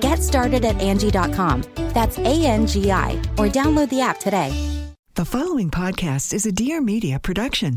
[0.00, 1.64] Get started at Angie.com.
[1.94, 4.50] That's A N G I, or download the app today.
[5.14, 7.76] The following podcast is a Dear Media production.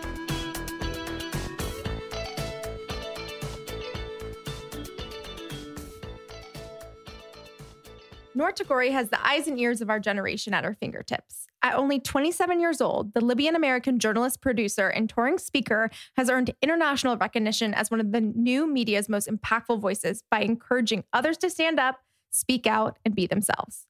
[8.33, 11.47] Noor Tagouri has the eyes and ears of our generation at her fingertips.
[11.61, 16.55] At only 27 years old, the Libyan American journalist, producer, and touring speaker has earned
[16.61, 21.49] international recognition as one of the new media's most impactful voices by encouraging others to
[21.49, 21.99] stand up,
[22.29, 23.85] speak out, and be themselves.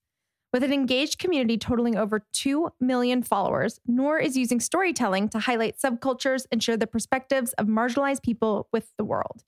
[0.51, 5.77] With an engaged community totaling over 2 million followers, Noor is using storytelling to highlight
[5.77, 9.43] subcultures and share the perspectives of marginalized people with the world.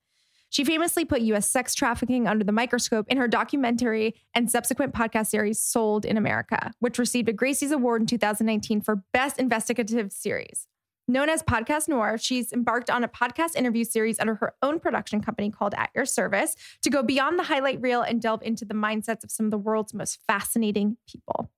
[0.54, 5.26] She famously put US sex trafficking under the microscope in her documentary and subsequent podcast
[5.26, 10.68] series Sold in America, which received a Gracie's Award in 2019 for Best Investigative Series.
[11.08, 15.22] Known as Podcast Noor, she's embarked on a podcast interview series under her own production
[15.22, 18.76] company called At Your Service to go beyond the highlight reel and delve into the
[18.76, 21.50] mindsets of some of the world's most fascinating people.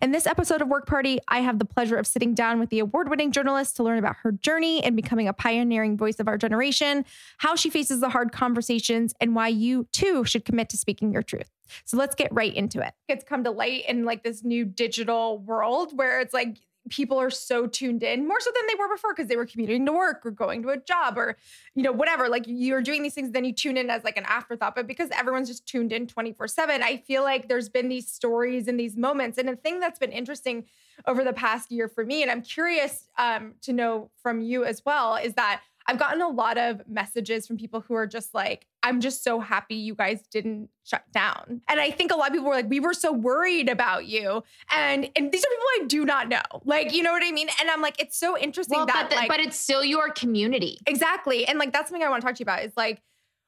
[0.00, 2.80] In this episode of Work Party, I have the pleasure of sitting down with the
[2.80, 6.36] award winning journalist to learn about her journey in becoming a pioneering voice of our
[6.36, 7.04] generation,
[7.38, 11.22] how she faces the hard conversations, and why you too should commit to speaking your
[11.22, 11.50] truth.
[11.84, 12.92] So let's get right into it.
[13.08, 16.58] It's come to light in like this new digital world where it's like
[16.90, 19.86] people are so tuned in more so than they were before because they were commuting
[19.86, 21.36] to work or going to a job or
[21.74, 24.24] you know whatever like you're doing these things then you tune in as like an
[24.26, 28.68] afterthought but because everyone's just tuned in 24/7 I feel like there's been these stories
[28.68, 30.64] and these moments and a thing that's been interesting
[31.06, 34.82] over the past year for me and I'm curious um, to know from you as
[34.84, 38.66] well is that I've gotten a lot of messages from people who are just like,
[38.82, 41.60] I'm just so happy you guys didn't shut down.
[41.68, 44.42] And I think a lot of people were like, we were so worried about you.
[44.70, 46.42] And and these are people I do not know.
[46.64, 47.48] Like, you know what I mean?
[47.60, 50.10] And I'm like, it's so interesting well, that but, the, like, but it's still your
[50.10, 50.78] community.
[50.86, 51.46] Exactly.
[51.46, 53.02] And like that's something I want to talk to you about is like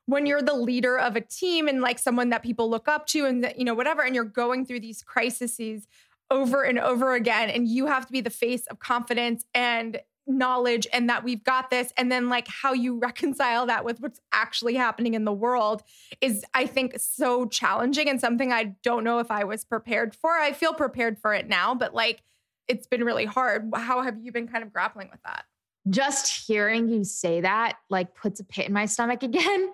[0.07, 3.25] when you're the leader of a team and like someone that people look up to
[3.25, 5.89] and that, you know, whatever, and you're going through these crises
[6.31, 10.87] over and over again, and you have to be the face of confidence and knowledge
[10.93, 11.93] and that we've got this.
[11.97, 15.83] And then like how you reconcile that with what's actually happening in the world
[16.21, 20.39] is i think so challenging and something i don't know if i was prepared for.
[20.39, 22.23] I feel prepared for it now but like
[22.67, 23.71] it's been really hard.
[23.75, 25.45] How have you been kind of grappling with that?
[25.91, 29.71] Just hearing you say that like puts a pit in my stomach again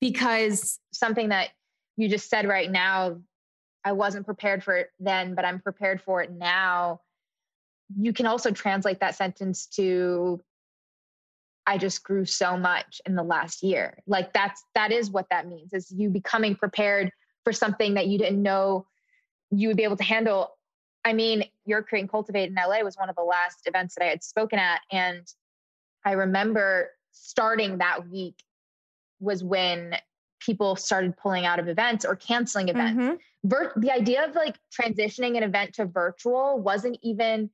[0.00, 1.50] because something that
[1.96, 3.18] you just said right now
[3.84, 7.00] i wasn't prepared for it then but i'm prepared for it now
[7.94, 10.40] you can also translate that sentence to
[11.66, 13.98] I just grew so much in the last year.
[14.06, 17.10] Like that's that is what that means is you becoming prepared
[17.44, 18.86] for something that you didn't know
[19.50, 20.56] you would be able to handle.
[21.04, 24.08] I mean, your Create Cultivate in LA was one of the last events that I
[24.08, 24.80] had spoken at.
[24.90, 25.26] And
[26.04, 28.42] I remember starting that week
[29.20, 29.96] was when
[30.40, 33.00] people started pulling out of events or canceling events.
[33.00, 33.14] Mm-hmm.
[33.44, 37.50] Vir- the idea of like transitioning an event to virtual wasn't even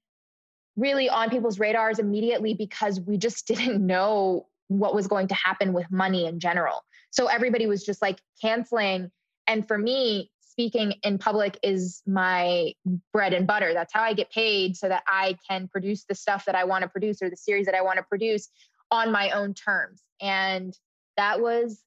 [0.77, 5.73] really on people's radars immediately because we just didn't know what was going to happen
[5.73, 6.83] with money in general.
[7.11, 9.11] So everybody was just like canceling.
[9.47, 12.73] And for me, speaking in public is my
[13.13, 13.73] bread and butter.
[13.75, 16.83] That's how I get paid so that I can produce the stuff that I want
[16.83, 18.49] to produce or the series that I want to produce
[18.91, 20.03] on my own terms.
[20.21, 20.77] And
[21.17, 21.83] that was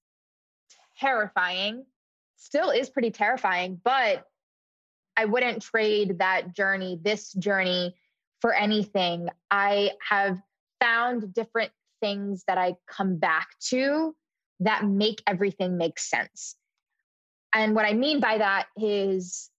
[1.00, 1.86] terrifying.
[2.38, 4.26] Still is pretty terrifying, but
[5.18, 7.96] I wouldn't trade that journey, this journey,
[8.46, 9.28] for anything.
[9.50, 10.40] I have
[10.80, 14.16] found different things that I come back to
[14.60, 16.56] that make everything make sense.
[17.56, 19.50] And what I mean by that is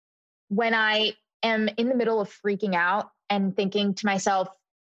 [0.50, 4.46] when I am in the middle of freaking out and thinking to myself,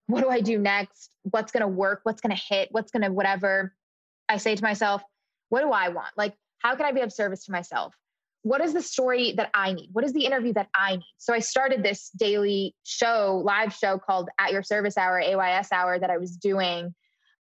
[0.07, 1.13] what do I do next?
[1.23, 1.99] What's going to work?
[2.03, 2.69] What's going to hit?
[2.71, 3.75] What's going to whatever?
[4.29, 5.03] I say to myself,
[5.49, 6.11] what do I want?
[6.15, 7.93] Like, how can I be of service to myself?
[8.43, 9.89] What is the story that I need?
[9.91, 11.13] What is the interview that I need?
[11.17, 15.99] So I started this daily show, live show called At Your Service Hour, AYS Hour,
[15.99, 16.93] that I was doing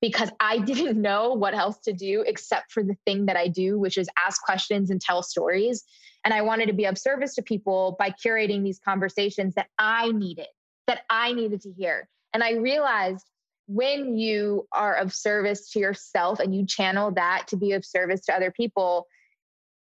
[0.01, 3.79] because I didn't know what else to do except for the thing that I do,
[3.79, 5.83] which is ask questions and tell stories.
[6.25, 10.11] And I wanted to be of service to people by curating these conversations that I
[10.11, 10.47] needed,
[10.87, 12.09] that I needed to hear.
[12.33, 13.25] And I realized
[13.67, 18.21] when you are of service to yourself and you channel that to be of service
[18.21, 19.05] to other people,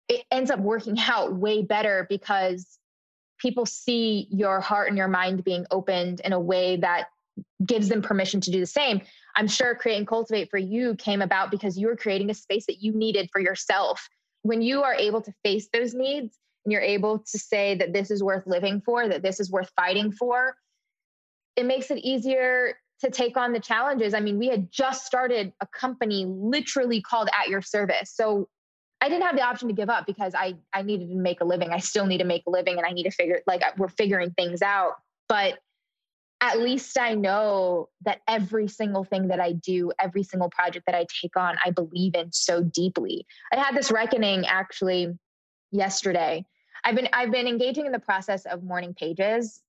[0.07, 2.77] it ends up working out way better because
[3.39, 7.07] people see your heart and your mind being opened in a way that
[7.63, 9.01] gives them permission to do the same.
[9.35, 12.65] I'm sure Create and Cultivate for you came about because you were creating a space
[12.65, 14.07] that you needed for yourself.
[14.41, 18.09] When you are able to face those needs and you're able to say that this
[18.09, 20.55] is worth living for, that this is worth fighting for,
[21.55, 24.15] it makes it easier to take on the challenges.
[24.15, 28.11] I mean, we had just started a company literally called At Your Service.
[28.13, 28.49] So
[28.99, 31.45] I didn't have the option to give up because I I needed to make a
[31.45, 31.71] living.
[31.71, 34.31] I still need to make a living and I need to figure like we're figuring
[34.31, 34.93] things out.
[35.29, 35.59] But
[36.41, 40.95] at least I know that every single thing that I do, every single project that
[40.95, 43.25] I take on, I believe in so deeply.
[43.51, 45.17] I had this reckoning actually
[45.71, 46.45] yesterday.
[46.83, 49.61] I've been I've been engaging in the process of morning pages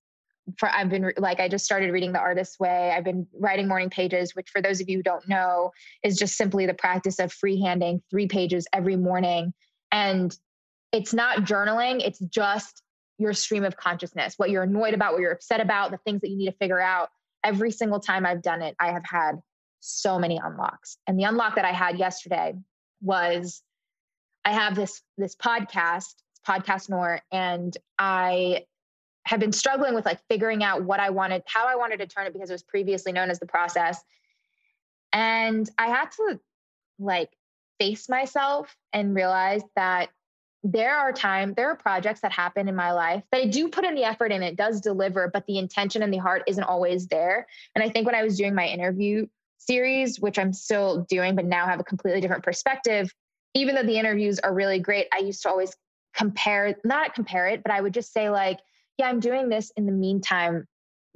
[0.57, 2.93] for I've been like I just started reading The Artist's Way.
[2.97, 5.73] I've been writing morning pages, which for those of you who don't know
[6.03, 9.53] is just simply the practice of freehanding three pages every morning.
[9.93, 10.37] And
[10.93, 12.83] it's not journaling, it's just
[13.19, 16.29] your stream of consciousness, what you're annoyed about, what you're upset about, the things that
[16.29, 17.09] you need to figure out.
[17.45, 19.41] Every single time I've done it, I have had
[19.81, 20.99] so many unlocks.
[21.07, 22.55] And the unlock that I had yesterday
[23.01, 23.63] was
[24.45, 26.15] I have this this podcast,
[26.47, 28.65] podcast Noor, and I
[29.29, 32.27] had been struggling with like figuring out what I wanted, how I wanted to turn
[32.27, 34.03] it because it was previously known as the process.
[35.13, 36.41] And I had to
[36.99, 37.29] like
[37.79, 40.09] face myself and realize that
[40.65, 43.85] there are times, there are projects that happen in my life that I do put
[43.85, 47.07] in the effort and it does deliver, but the intention and the heart isn't always
[47.09, 47.47] there.
[47.75, 49.27] And I think when I was doing my interview
[49.59, 53.13] series, which I'm still doing, but now have a completely different perspective,
[53.53, 55.77] even though the interviews are really great, I used to always
[56.15, 58.61] compare, not compare it, but I would just say, like,
[58.99, 60.67] yeah, I'm doing this in the meantime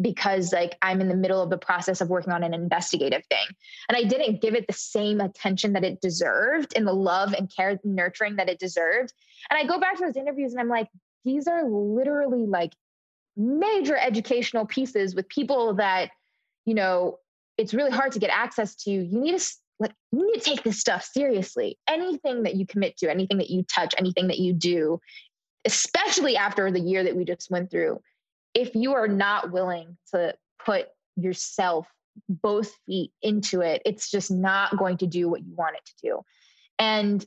[0.00, 3.46] because like I'm in the middle of the process of working on an investigative thing.
[3.88, 7.50] And I didn't give it the same attention that it deserved and the love and
[7.54, 9.12] care and nurturing that it deserved.
[9.50, 10.88] And I go back to those interviews and I'm like,
[11.24, 12.72] these are literally like
[13.36, 16.10] major educational pieces with people that,
[16.64, 17.18] you know,
[17.58, 18.90] it's really hard to get access to.
[18.90, 21.76] You need to like you need to take this stuff seriously.
[21.88, 25.00] Anything that you commit to, anything that you touch, anything that you do
[25.64, 28.00] especially after the year that we just went through,
[28.54, 31.86] if you are not willing to put yourself
[32.28, 35.94] both feet into it, it's just not going to do what you want it to
[36.02, 36.20] do.
[36.78, 37.24] And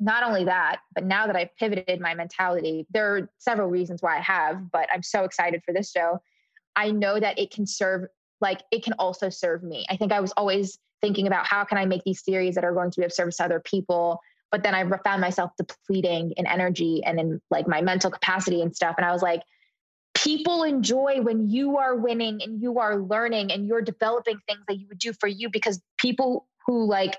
[0.00, 4.18] not only that, but now that I've pivoted my mentality, there are several reasons why
[4.18, 6.20] I have, but I'm so excited for this show.
[6.74, 8.06] I know that it can serve,
[8.40, 9.84] like, it can also serve me.
[9.90, 12.72] I think I was always thinking about how can I make these series that are
[12.72, 14.20] going to be of service to other people
[14.52, 18.76] but then I found myself depleting in energy and in like my mental capacity and
[18.76, 18.94] stuff.
[18.98, 19.42] And I was like,
[20.14, 24.78] people enjoy when you are winning and you are learning and you're developing things that
[24.78, 27.16] you would do for you because people who like,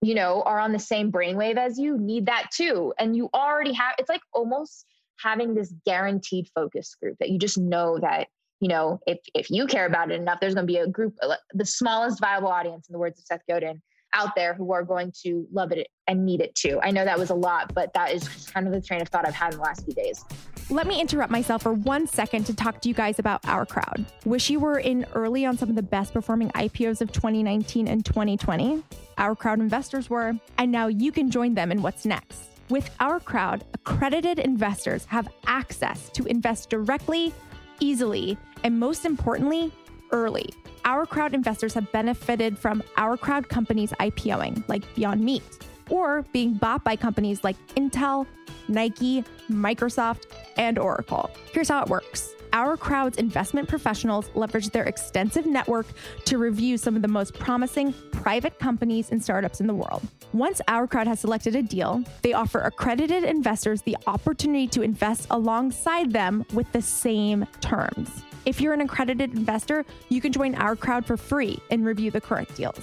[0.00, 2.94] you know, are on the same brainwave as you need that too.
[2.98, 4.86] And you already have, it's like almost
[5.20, 8.28] having this guaranteed focus group that you just know that
[8.60, 11.14] you know, if if you care about it enough, there's going to be a group,
[11.22, 13.80] uh, the smallest viable audience, in the words of Seth Godin,
[14.14, 16.80] out there who are going to love it and need it too.
[16.82, 19.08] I know that was a lot, but that is just kind of the train of
[19.08, 20.24] thought I've had in the last few days.
[20.70, 24.04] Let me interrupt myself for one second to talk to you guys about Our Crowd.
[24.24, 28.04] Wish you were in early on some of the best performing IPOs of 2019 and
[28.04, 28.82] 2020.
[29.16, 32.50] Our Crowd investors were, and now you can join them in what's next.
[32.68, 37.32] With Our Crowd, accredited investors have access to invest directly,
[37.80, 39.72] easily, and most importantly,
[40.12, 40.50] early.
[40.84, 45.42] Our crowd investors have benefited from our crowd companies IPOing, like Beyond Meat,
[45.90, 48.26] or being bought by companies like Intel,
[48.68, 51.30] Nike, Microsoft, and Oracle.
[51.52, 52.34] Here's how it works.
[52.52, 55.86] Our crowd's investment professionals leverage their extensive network
[56.24, 60.02] to review some of the most promising private companies and startups in the world.
[60.32, 65.26] Once our crowd has selected a deal, they offer accredited investors the opportunity to invest
[65.30, 68.24] alongside them with the same terms.
[68.48, 72.22] If you're an accredited investor, you can join our crowd for free and review the
[72.22, 72.80] current deals.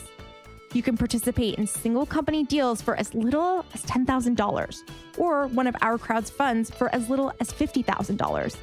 [0.73, 4.83] You can participate in single company deals for as little as $10,000
[5.17, 8.57] or one of our crowd's funds for as little as $50,000.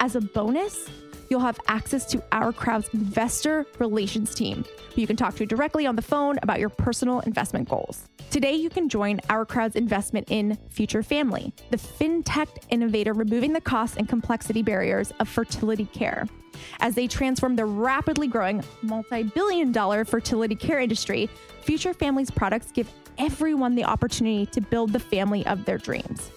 [0.00, 0.88] As a bonus,
[1.28, 4.64] you'll have access to our crowd's investor relations team,
[4.94, 8.08] who you can talk to directly on the phone about your personal investment goals.
[8.30, 13.60] Today, you can join our crowd's investment in Future Family, the fintech innovator removing the
[13.60, 16.26] costs and complexity barriers of fertility care.
[16.80, 21.28] As they transform the rapidly growing multi billion dollar fertility care industry,
[21.62, 26.30] Future Family's products give everyone the opportunity to build the family of their dreams.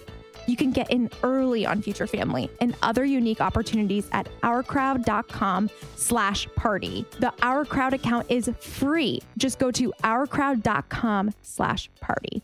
[0.48, 6.48] You can get in early on Future Family and other unique opportunities at ourcrowd.com slash
[6.56, 7.06] party.
[7.20, 9.22] The Our Crowd account is free.
[9.38, 12.44] Just go to ourcrowd.com slash party.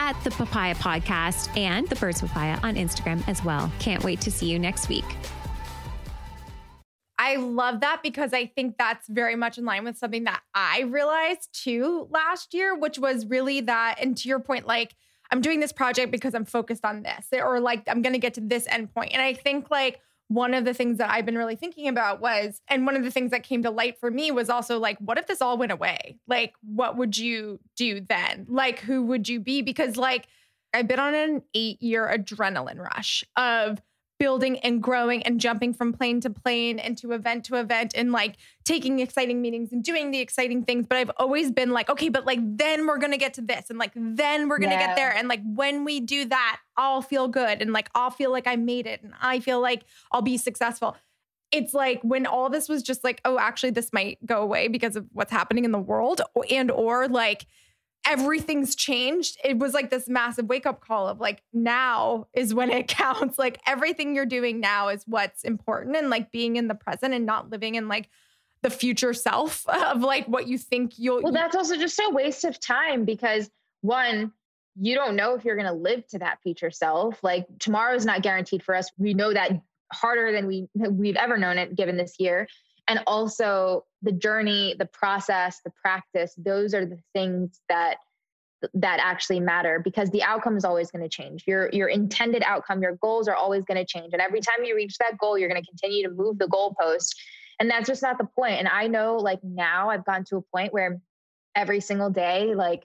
[0.01, 3.71] at the Papaya Podcast and the Birds Papaya on Instagram as well.
[3.77, 5.05] Can't wait to see you next week.
[7.19, 10.81] I love that because I think that's very much in line with something that I
[10.81, 14.95] realized too last year, which was really that, and to your point, like,
[15.29, 18.33] I'm doing this project because I'm focused on this, or like, I'm going to get
[18.33, 19.09] to this endpoint.
[19.13, 19.99] And I think, like,
[20.31, 23.11] one of the things that I've been really thinking about was, and one of the
[23.11, 25.73] things that came to light for me was also like, what if this all went
[25.73, 26.19] away?
[26.25, 28.45] Like, what would you do then?
[28.47, 29.61] Like, who would you be?
[29.61, 30.27] Because, like,
[30.73, 33.81] I've been on an eight year adrenaline rush of
[34.21, 38.11] building and growing and jumping from plane to plane and to event to event and
[38.11, 40.85] like taking exciting meetings and doing the exciting things.
[40.87, 43.79] But I've always been like, okay, but like then we're gonna get to this and
[43.79, 44.85] like then we're gonna Yeah.
[44.87, 45.11] get there.
[45.11, 48.57] And like when we do that, I'll feel good and like I'll feel like I
[48.57, 50.95] made it and I feel like I'll be successful.
[51.51, 54.95] It's like when all this was just like, oh, actually, this might go away because
[54.95, 57.47] of what's happening in the world, and or like
[58.05, 59.37] everything's changed.
[59.43, 63.37] It was like this massive wake up call of like, now is when it counts.
[63.37, 67.25] Like everything you're doing now is what's important and like being in the present and
[67.25, 68.09] not living in like
[68.63, 71.21] the future self of like what you think you'll.
[71.21, 73.49] Well, that's also just a waste of time because
[73.81, 74.31] one,
[74.79, 77.23] you don't know if you're going to live to that future self.
[77.23, 78.89] Like tomorrow is not guaranteed for us.
[78.97, 82.47] We know that harder than we we've ever known it given this year.
[82.87, 87.97] And also the journey, the process, the practice, those are the things that
[88.73, 91.43] that actually matter because the outcome is always going to change.
[91.47, 94.13] Your your intended outcome, your goals are always going to change.
[94.13, 97.15] And every time you reach that goal, you're going to continue to move the goalpost.
[97.59, 98.59] And that's just not the point.
[98.59, 100.99] And I know like now I've gotten to a point where
[101.55, 102.83] every single day, like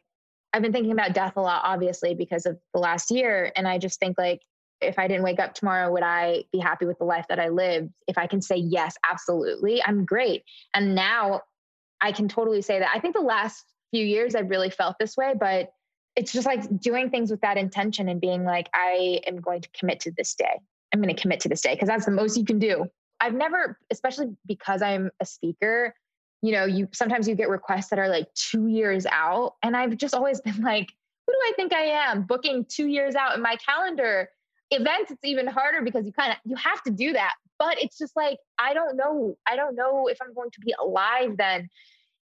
[0.53, 3.53] I've been thinking about death a lot, obviously, because of the last year.
[3.57, 4.41] And I just think like
[4.81, 7.49] if I didn't wake up tomorrow, would I be happy with the life that I
[7.49, 7.93] lived?
[8.07, 10.45] If I can say yes, absolutely, I'm great.
[10.75, 11.43] And now
[12.01, 12.91] I can totally say that.
[12.95, 15.71] I think the last few years I've really felt this way, but
[16.17, 19.69] it's just like doing things with that intention and being like, I am going to
[19.79, 20.61] commit to this day.
[20.93, 22.87] I'm going to commit to this day because that's the most you can do.
[23.21, 25.95] I've never, especially because I'm a speaker,
[26.43, 29.55] you know, you sometimes you get requests that are like two years out.
[29.63, 30.93] And I've just always been like,
[31.27, 32.23] who do I think I am?
[32.23, 34.31] Booking two years out in my calendar.
[34.71, 37.35] Events, it's even harder because you kind of you have to do that.
[37.59, 39.37] But it's just like, I don't know.
[39.47, 41.69] I don't know if I'm going to be alive then.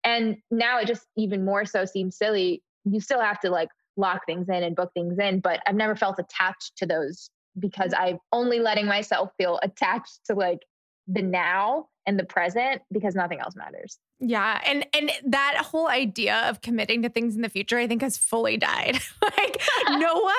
[0.05, 2.63] And now it just even more so seems silly.
[2.85, 5.97] You still have to like lock things in and book things in, but I've never
[5.97, 10.61] felt attached to those because I'm only letting myself feel attached to like
[11.07, 13.99] the now and the present because nothing else matters.
[14.21, 18.03] Yeah, and and that whole idea of committing to things in the future, I think,
[18.03, 19.01] has fully died.
[19.23, 20.35] like no one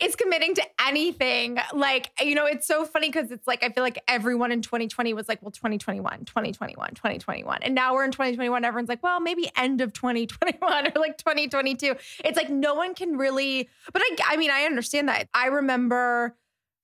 [0.00, 1.58] is committing to anything.
[1.72, 5.14] Like you know, it's so funny because it's like I feel like everyone in 2020
[5.14, 8.64] was like, well, 2021, 2021, 2021, and now we're in 2021.
[8.64, 11.94] Everyone's like, well, maybe end of 2021 or like 2022.
[12.24, 13.68] It's like no one can really.
[13.92, 15.28] But I, I mean, I understand that.
[15.34, 16.36] I remember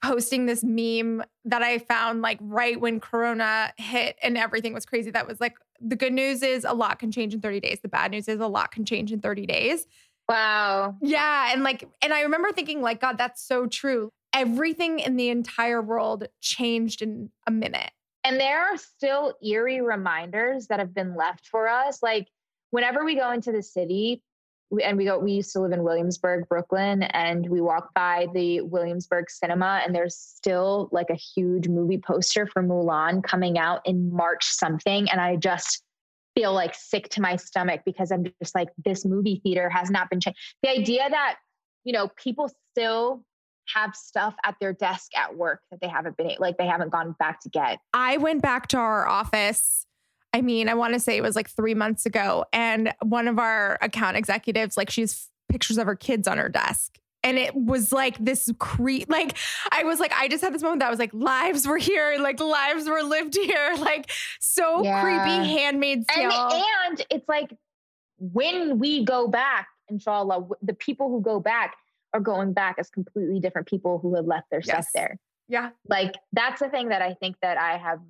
[0.02, 5.10] posting this meme that I found like right when Corona hit and everything was crazy.
[5.10, 7.80] That was like, the good news is a lot can change in 30 days.
[7.80, 9.86] The bad news is a lot can change in 30 days.
[10.28, 10.96] Wow.
[11.00, 11.52] Yeah.
[11.52, 14.10] And like, and I remember thinking, like, God, that's so true.
[14.32, 17.90] Everything in the entire world changed in a minute.
[18.24, 22.02] And there are still eerie reminders that have been left for us.
[22.02, 22.28] Like,
[22.70, 24.22] whenever we go into the city,
[24.82, 28.60] and we go we used to live in williamsburg brooklyn and we walk by the
[28.62, 34.12] williamsburg cinema and there's still like a huge movie poster for mulan coming out in
[34.12, 35.82] march something and i just
[36.34, 40.10] feel like sick to my stomach because i'm just like this movie theater has not
[40.10, 40.38] been changed.
[40.62, 41.36] The idea that
[41.84, 43.24] you know people still
[43.74, 47.16] have stuff at their desk at work that they haven't been like they haven't gone
[47.18, 47.78] back to get.
[47.92, 49.86] I went back to our office
[50.36, 52.44] I mean, I want to say it was like three months ago.
[52.52, 56.98] And one of our account executives, like, she's pictures of her kids on her desk.
[57.22, 59.36] And it was like this cre like
[59.72, 62.18] I was like, I just had this moment that I was like, lives were here,
[62.20, 65.02] like lives were lived here, like so yeah.
[65.02, 66.30] creepy handmaid's tale.
[66.30, 67.52] And, and it's like
[68.18, 71.74] when we go back, inshallah, the people who go back
[72.12, 74.66] are going back as completely different people who had left their yes.
[74.66, 75.18] stuff there.
[75.48, 75.70] Yeah.
[75.88, 78.00] Like that's the thing that I think that I have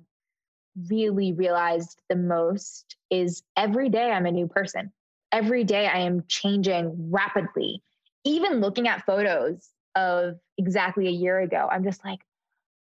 [0.89, 4.91] really realized the most is every day I'm a new person.
[5.31, 7.83] Every day I am changing rapidly.
[8.23, 12.19] Even looking at photos of exactly a year ago, I'm just like,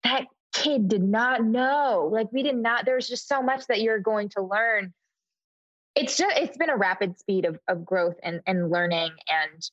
[0.04, 2.08] that kid did not know.
[2.12, 4.92] Like, we did not, there's just so much that you're going to learn.
[5.94, 9.10] It's just, it's been a rapid speed of, of growth and, and learning.
[9.28, 9.70] And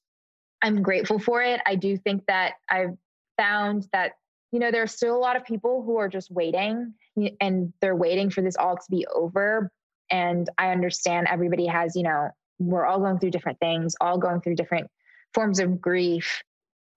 [0.62, 1.62] I'm grateful for it.
[1.66, 2.98] I do think that I've
[3.38, 4.14] found that
[4.54, 6.94] you know, there's still a lot of people who are just waiting
[7.40, 9.72] and they're waiting for this all to be over.
[10.10, 12.30] And I understand everybody has, you know,
[12.60, 14.90] we're all going through different things, all going through different
[15.34, 16.44] forms of grief,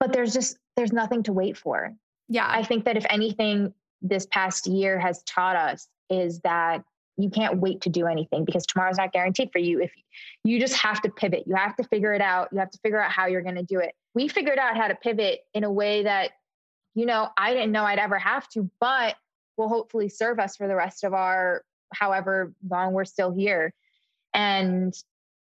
[0.00, 1.92] but there's just, there's nothing to wait for.
[2.28, 2.46] Yeah.
[2.48, 6.82] I think that if anything this past year has taught us is that
[7.16, 9.90] you can't wait to do anything because tomorrow's not guaranteed for you if
[10.44, 13.00] you just have to pivot you have to figure it out you have to figure
[13.00, 15.72] out how you're going to do it we figured out how to pivot in a
[15.72, 16.32] way that
[16.96, 19.16] you know, I didn't know I'd ever have to, but
[19.56, 23.72] will hopefully serve us for the rest of our however long we're still here.
[24.34, 24.94] And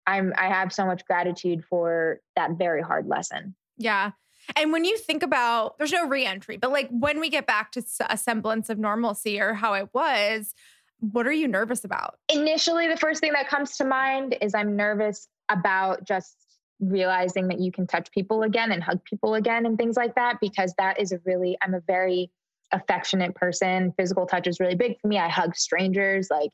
[0.06, 3.54] I'm I have so much gratitude for that very hard lesson.
[3.76, 4.12] Yeah.
[4.56, 7.82] And when you think about there's no reentry, but like when we get back to
[8.08, 10.54] a semblance of normalcy or how it was,
[11.00, 12.18] what are you nervous about?
[12.28, 16.36] Initially, the first thing that comes to mind is I'm nervous about just
[16.80, 20.38] realizing that you can touch people again and hug people again and things like that
[20.40, 22.30] because that is a really i'm a very
[22.72, 26.50] affectionate person physical touch is really big for me i hug strangers like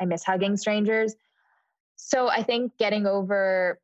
[0.00, 1.14] i miss hugging strangers
[1.96, 3.78] so i think getting over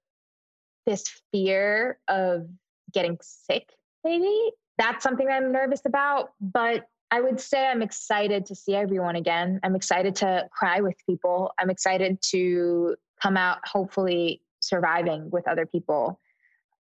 [0.86, 2.46] this fear of
[2.92, 3.70] getting sick
[4.04, 9.16] maybe that's something i'm nervous about but i would say i'm excited to see everyone
[9.16, 15.46] again i'm excited to cry with people i'm excited to come out hopefully surviving with
[15.46, 16.20] other people.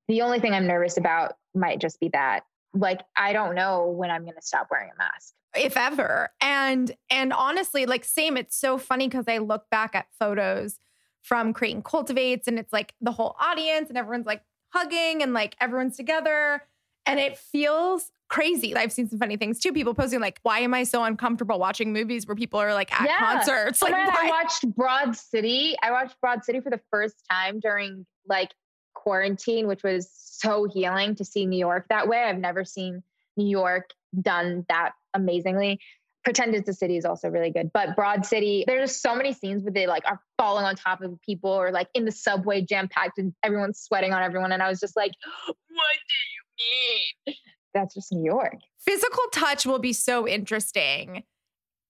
[0.09, 2.45] The only thing I'm nervous about might just be that.
[2.75, 5.35] Like I don't know when I'm going to stop wearing a mask.
[5.57, 6.31] If ever.
[6.41, 10.79] And and honestly, like same it's so funny cuz I look back at photos
[11.23, 15.33] from Create and Cultivates and it's like the whole audience and everyone's like hugging and
[15.33, 16.63] like everyone's together
[17.07, 18.75] and it feels crazy.
[18.75, 19.73] I've seen some funny things too.
[19.73, 23.09] People posting like, "Why am I so uncomfortable watching movies where people are like at
[23.09, 23.19] yeah.
[23.19, 25.77] concerts?" Oh like, I watched Broad City.
[25.83, 28.51] I watched Broad City for the first time during like
[28.95, 32.23] quarantine, which was so healing to see New York that way.
[32.23, 33.03] I've never seen
[33.37, 35.81] New York done that amazingly.
[36.25, 39.63] Pretend it's a city is also really good, but Broad City, there's so many scenes
[39.63, 42.89] where they like are falling on top of people or like in the subway jam
[42.89, 44.51] packed and everyone's sweating on everyone.
[44.51, 45.13] And I was just like,
[45.47, 47.37] what do you mean?
[47.75, 48.55] that's just New York.
[48.79, 51.25] Physical touch will be so interesting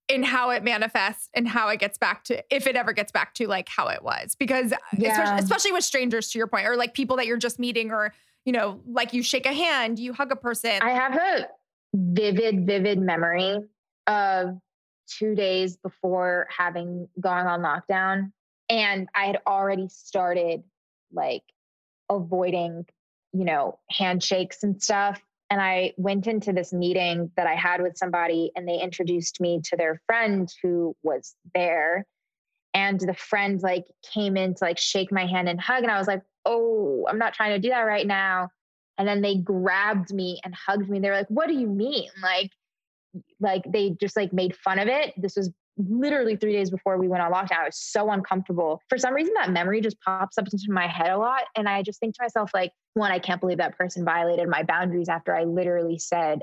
[0.09, 3.35] in how it manifests and how it gets back to if it ever gets back
[3.35, 4.35] to like how it was.
[4.35, 5.13] Because uh, yeah.
[5.13, 8.13] especially, especially with strangers to your point or like people that you're just meeting or
[8.45, 10.79] you know like you shake a hand you hug a person.
[10.83, 11.49] I have a
[11.95, 13.61] vivid vivid memory
[14.07, 14.59] of
[15.07, 18.33] two days before having gone on lockdown
[18.69, 20.63] and i had already started
[21.13, 21.43] like
[22.11, 22.85] avoiding
[23.33, 27.97] you know handshakes and stuff and I went into this meeting that I had with
[27.97, 32.07] somebody, and they introduced me to their friend who was there.
[32.73, 35.83] And the friend like came in to like shake my hand and hug.
[35.83, 38.49] And I was like, oh, I'm not trying to do that right now.
[38.99, 40.99] And then they grabbed me and hugged me.
[40.99, 42.09] They were like, what do you mean?
[42.23, 42.51] Like,
[43.39, 45.15] like they just like made fun of it.
[45.17, 47.61] This was literally three days before we went on lockdown.
[47.61, 48.81] I was so uncomfortable.
[48.89, 51.43] For some reason, that memory just pops up into my head a lot.
[51.57, 54.63] And I just think to myself, like, one, I can't believe that person violated my
[54.63, 56.43] boundaries after I literally said,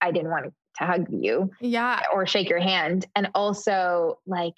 [0.00, 1.50] I didn't want to hug you.
[1.60, 2.02] Yeah.
[2.12, 3.06] Or shake your hand.
[3.16, 4.54] And also like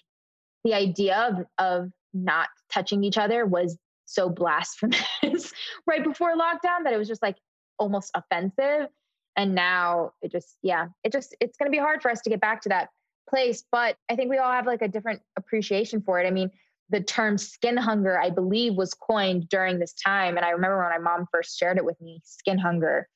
[0.65, 5.53] the idea of of not touching each other was so blasphemous
[5.87, 7.37] right before lockdown that it was just like
[7.79, 8.89] almost offensive.
[9.37, 12.31] And now it just, yeah, it just, it's going to be hard for us to
[12.31, 12.89] get back to that
[13.29, 13.65] place.
[13.71, 16.27] But I think we all have like a different appreciation for it.
[16.27, 16.51] I mean,
[16.89, 20.37] the term skin hunger, I believe, was coined during this time.
[20.37, 23.09] And I remember when my mom first shared it with me, skin hunger,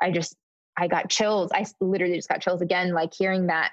[0.00, 0.34] I just,
[0.76, 1.50] I got chills.
[1.54, 3.72] I literally just got chills again, like hearing that.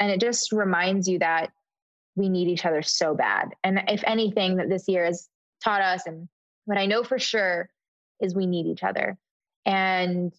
[0.00, 1.50] And it just reminds you that
[2.16, 3.50] we need each other so bad.
[3.62, 5.28] And if anything that this year has
[5.62, 6.28] taught us, and
[6.64, 7.68] what I know for sure
[8.20, 9.16] is we need each other.
[9.64, 10.32] And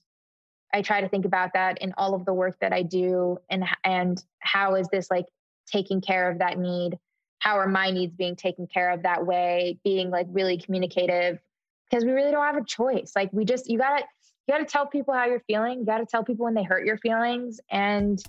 [0.73, 3.65] I try to think about that in all of the work that I do and
[3.83, 5.25] and how is this like
[5.65, 6.97] taking care of that need?
[7.39, 9.79] How are my needs being taken care of that way?
[9.83, 11.39] Being like really communicative
[11.89, 13.13] because we really don't have a choice.
[13.15, 14.05] Like we just you got to
[14.47, 15.79] you got to tell people how you're feeling.
[15.79, 18.21] You got to tell people when they hurt your feelings and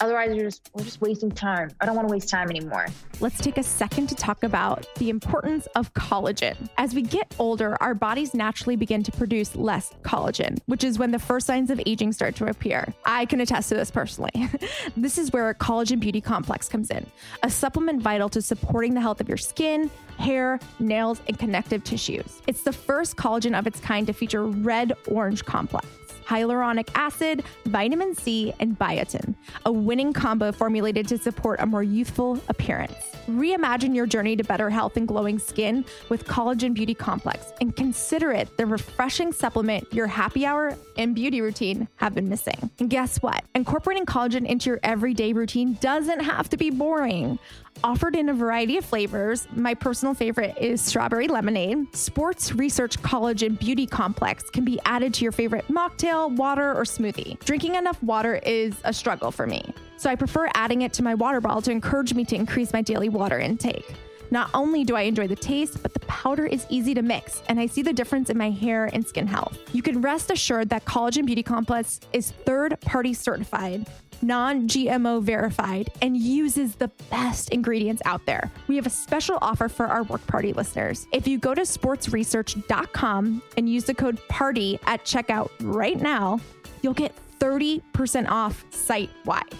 [0.00, 1.70] Otherwise, you're just we're just wasting time.
[1.80, 2.86] I don't want to waste time anymore.
[3.20, 6.56] Let's take a second to talk about the importance of collagen.
[6.78, 11.10] As we get older, our bodies naturally begin to produce less collagen, which is when
[11.10, 12.94] the first signs of aging start to appear.
[13.04, 14.48] I can attest to this personally.
[14.96, 17.06] this is where Collagen Beauty Complex comes in,
[17.42, 22.40] a supplement vital to supporting the health of your skin, hair, nails, and connective tissues.
[22.46, 25.86] It's the first collagen of its kind to feature red orange complex
[26.30, 29.34] hyaluronic acid, vitamin C, and biotin,
[29.66, 32.94] a winning combo formulated to support a more youthful appearance.
[33.28, 38.30] Reimagine your journey to better health and glowing skin with Collagen Beauty Complex and consider
[38.32, 42.70] it the refreshing supplement your happy hour and beauty routine have been missing.
[42.78, 43.44] And guess what?
[43.54, 47.38] Incorporating collagen into your everyday routine doesn't have to be boring
[47.82, 49.46] offered in a variety of flavors.
[49.52, 51.94] My personal favorite is strawberry lemonade.
[51.94, 57.38] Sports Research Collagen Beauty Complex can be added to your favorite mocktail, water, or smoothie.
[57.44, 61.14] Drinking enough water is a struggle for me, so I prefer adding it to my
[61.14, 63.94] water bottle to encourage me to increase my daily water intake.
[64.32, 67.58] Not only do I enjoy the taste, but the powder is easy to mix, and
[67.58, 69.58] I see the difference in my hair and skin health.
[69.72, 73.88] You can rest assured that Collagen Beauty Complex is third party certified
[74.22, 78.50] non GMO verified, and uses the best ingredients out there.
[78.68, 81.06] We have a special offer for our work party listeners.
[81.12, 86.40] If you go to sportsresearch.com and use the code PARTY at checkout right now,
[86.82, 89.54] you'll get 30% off site wide.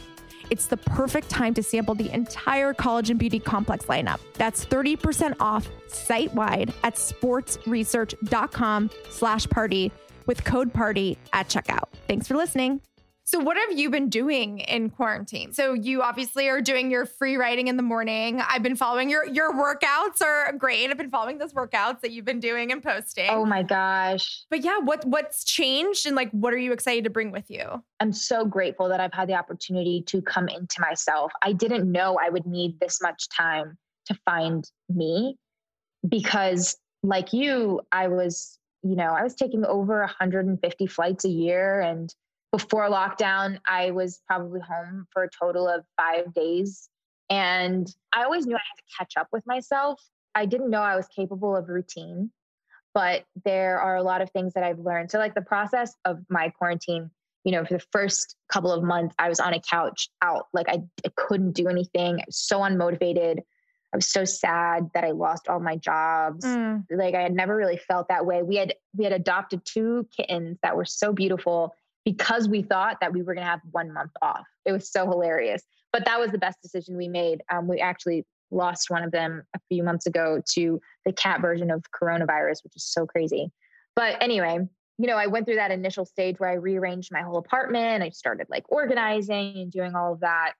[0.50, 4.18] It's the perfect time to sample the entire Collagen Beauty Complex lineup.
[4.34, 9.92] That's 30% off site wide at sportsresearch.com slash party
[10.26, 11.84] with code party at checkout.
[12.08, 12.80] Thanks for listening.
[13.30, 15.52] So, what have you been doing in quarantine?
[15.52, 18.40] So, you obviously are doing your free writing in the morning.
[18.40, 20.90] I've been following your your workouts are great.
[20.90, 23.28] I've been following those workouts that you've been doing and posting.
[23.30, 24.44] Oh my gosh!
[24.50, 27.84] But yeah, what what's changed and like what are you excited to bring with you?
[28.00, 31.30] I'm so grateful that I've had the opportunity to come into myself.
[31.40, 35.36] I didn't know I would need this much time to find me
[36.08, 41.80] because, like you, I was you know I was taking over 150 flights a year
[41.80, 42.12] and
[42.52, 46.88] before lockdown, I was probably home for a total of five days.
[47.28, 50.02] And I always knew I had to catch up with myself.
[50.34, 52.30] I didn't know I was capable of routine,
[52.92, 55.10] but there are a lot of things that I've learned.
[55.10, 57.10] So, like the process of my quarantine,
[57.44, 60.46] you know, for the first couple of months, I was on a couch out.
[60.52, 62.16] Like I, I couldn't do anything.
[62.16, 63.38] I was so unmotivated.
[63.92, 66.44] I was so sad that I lost all my jobs.
[66.44, 66.84] Mm.
[66.90, 68.42] Like I had never really felt that way.
[68.42, 71.74] We had we had adopted two kittens that were so beautiful
[72.10, 74.44] because we thought that we were going to have one month off.
[74.64, 75.62] It was so hilarious.
[75.92, 77.42] But that was the best decision we made.
[77.52, 81.70] Um, we actually lost one of them a few months ago to the cat version
[81.70, 83.52] of coronavirus, which is so crazy.
[83.94, 84.58] But anyway,
[84.98, 88.02] you know, I went through that initial stage where I rearranged my whole apartment.
[88.02, 90.54] I started like organizing and doing all of that.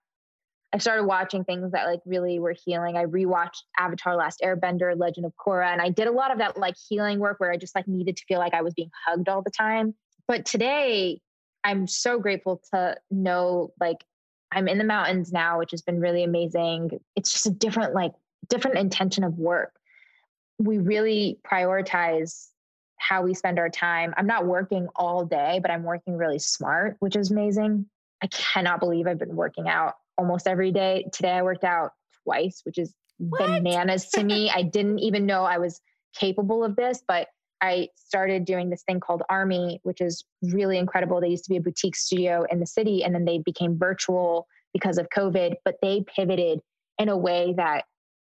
[0.72, 2.96] I started watching things that like really were healing.
[2.96, 6.56] I rewatched Avatar Last Airbender, Legend of Korra, and I did a lot of that
[6.56, 9.28] like healing work where I just like needed to feel like I was being hugged
[9.28, 9.94] all the time.
[10.28, 11.20] But today,
[11.64, 14.04] I'm so grateful to know like
[14.52, 17.00] I'm in the mountains now, which has been really amazing.
[17.16, 18.12] It's just a different, like,
[18.48, 19.74] different intention of work.
[20.58, 22.48] We really prioritize
[22.96, 24.12] how we spend our time.
[24.16, 27.86] I'm not working all day, but I'm working really smart, which is amazing.
[28.22, 31.06] I cannot believe I've been working out almost every day.
[31.12, 31.92] Today I worked out
[32.24, 33.46] twice, which is what?
[33.46, 34.50] bananas to me.
[34.50, 35.80] I didn't even know I was
[36.14, 37.28] capable of this, but
[37.62, 41.20] I started doing this thing called AARMY, which is really incredible.
[41.20, 44.46] They used to be a boutique studio in the city and then they became virtual
[44.72, 46.60] because of COVID, but they pivoted
[46.98, 47.84] in a way that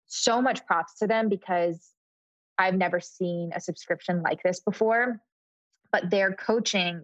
[0.06, 1.90] so much props to them because
[2.58, 5.20] I've never seen a subscription like this before.
[5.92, 7.02] But their coaching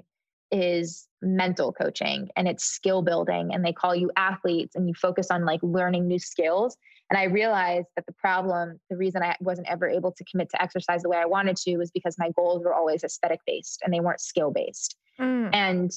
[0.52, 5.28] is mental coaching and it's skill building and they call you athletes and you focus
[5.30, 6.76] on like learning new skills.
[7.10, 10.62] And i realized that the problem the reason i wasn't ever able to commit to
[10.62, 13.92] exercise the way i wanted to was because my goals were always aesthetic based and
[13.92, 15.50] they weren't skill based mm.
[15.52, 15.90] and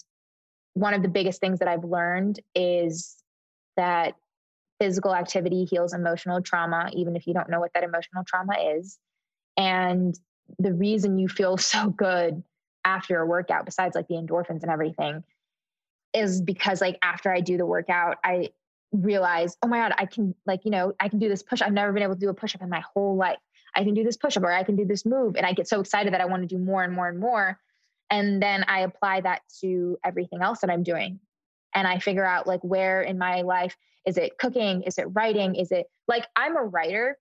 [0.73, 3.15] one of the biggest things that i've learned is
[3.77, 4.15] that
[4.79, 8.97] physical activity heals emotional trauma even if you don't know what that emotional trauma is.
[9.57, 10.17] And
[10.59, 12.43] the reason you feel so good
[12.85, 15.23] after a workout besides like the endorphins and everything
[16.13, 18.49] is because like after I do the workout, I
[18.93, 21.61] realize, oh my God, I can like, you know, I can do this push.
[21.61, 23.37] I've never been able to do a push up in my whole life.
[23.75, 25.35] I can do this push up or I can do this move.
[25.35, 27.59] And I get so excited that I want to do more and more and more.
[28.09, 31.19] And then I apply that to everything else that I'm doing.
[31.73, 34.83] And I figure out like where in my life is it cooking?
[34.83, 35.55] Is it writing?
[35.55, 37.17] Is it like I'm a writer,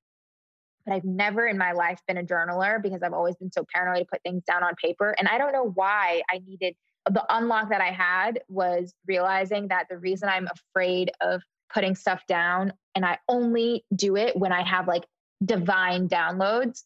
[0.84, 4.00] but I've never in my life been a journaler because I've always been so paranoid
[4.00, 5.14] to put things down on paper.
[5.18, 6.74] And I don't know why I needed
[7.10, 11.42] the unlock that I had was realizing that the reason I'm afraid of
[11.72, 15.04] putting stuff down and I only do it when I have like
[15.44, 16.82] divine downloads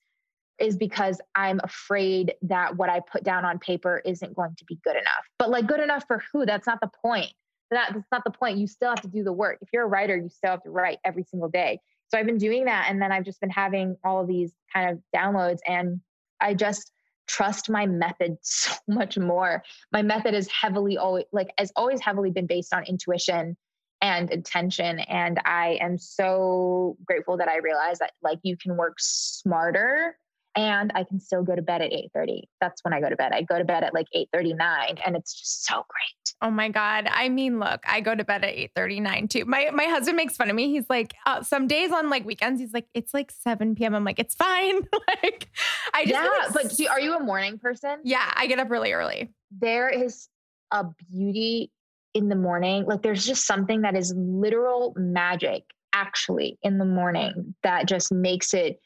[0.59, 4.79] is because I'm afraid that what I put down on paper isn't going to be
[4.83, 5.25] good enough.
[5.39, 6.47] But like good enough for who?
[6.47, 7.33] That's not the point.
[7.71, 8.59] That, that's not the point.
[8.59, 9.59] You still have to do the work.
[9.61, 11.81] If you're a writer, you still have to write every single day.
[12.11, 12.87] So I've been doing that.
[12.89, 15.59] And then I've just been having all these kind of downloads.
[15.67, 16.01] And
[16.41, 16.93] I just
[17.27, 19.63] trust my method so much more.
[19.93, 23.57] My method is heavily always like has always heavily been based on intuition
[24.01, 25.01] and intention.
[25.01, 30.17] And I am so grateful that I realized that like you can work smarter
[30.57, 32.43] and I can still go to bed at 8:30.
[32.61, 33.33] That's when I go to bed.
[33.33, 36.18] I go to bed at like 8:39 and it's just so great.
[36.41, 37.09] Oh my god.
[37.11, 39.45] I mean, look, I go to bed at 8:39 too.
[39.45, 40.71] My my husband makes fun of me.
[40.71, 43.95] He's like, uh, some days on like weekends, he's like, it's like 7 p.m.
[43.95, 44.81] I'm like, it's fine.
[45.23, 45.49] like
[45.95, 47.99] I just Yeah, like, but do, are you a morning person?
[48.05, 49.31] Yeah, I get up really early.
[49.51, 50.29] There is
[50.71, 51.73] a beauty
[52.15, 52.85] in the morning.
[52.87, 58.55] Like there's just something that is literal magic actually in the morning that just makes
[58.55, 58.79] it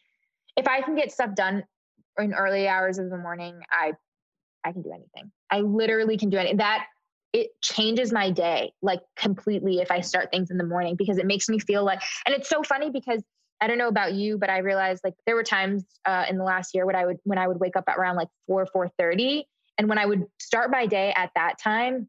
[0.57, 1.65] if I can get stuff done
[2.19, 3.93] in early hours of the morning, I
[4.65, 5.33] I can do anything.
[5.51, 6.59] I literally can do anything.
[6.59, 6.87] That
[7.33, 11.27] it changes my day like completely if I start things in the morning because it
[11.27, 13.23] makes me feel like and it's so funny because
[13.63, 16.43] I don't know about you, but I realized like there were times uh, in the
[16.43, 19.47] last year when I would when I would wake up around like four four thirty,
[19.79, 22.09] and when I would start my day at that time,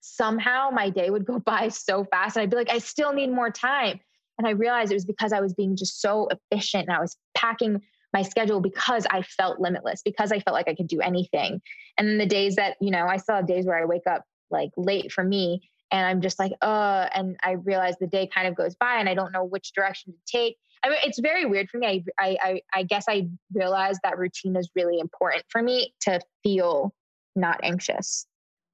[0.00, 3.32] somehow my day would go by so fast, and I'd be like, I still need
[3.32, 3.98] more time.
[4.38, 7.16] And I realized it was because I was being just so efficient and I was
[7.34, 7.82] packing
[8.14, 11.60] my schedule because I felt limitless, because I felt like I could do anything.
[11.98, 14.22] And then the days that, you know, I still have days where I wake up
[14.50, 18.46] like late for me and I'm just like, uh, and I realize the day kind
[18.46, 20.56] of goes by and I don't know which direction to take.
[20.82, 22.04] I mean, it's very weird for me.
[22.18, 26.94] I, I, I guess I realized that routine is really important for me to feel
[27.34, 28.26] not anxious.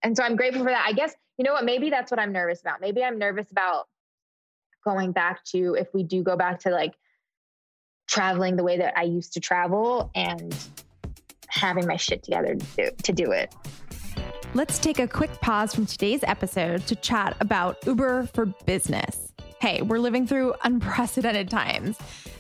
[0.03, 0.85] And so I'm grateful for that.
[0.87, 2.81] I guess, you know what, maybe that's what I'm nervous about.
[2.81, 3.87] Maybe I'm nervous about
[4.85, 6.95] going back to if we do go back to like
[8.07, 10.55] traveling the way that I used to travel and
[11.49, 13.55] having my shit together to do, to do it.
[14.57, 19.34] Let's take a quick pause from today's episode to chat about Uber for Business.
[19.65, 21.97] Hey, we're living through unprecedented times.